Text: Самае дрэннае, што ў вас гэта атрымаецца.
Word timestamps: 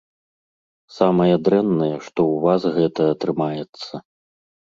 Самае 0.97 1.33
дрэннае, 1.49 1.91
што 2.07 2.21
ў 2.33 2.35
вас 2.45 2.61
гэта 2.77 3.01
атрымаецца. 3.17 3.93